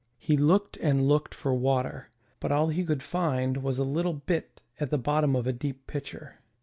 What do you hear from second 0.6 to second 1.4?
and looked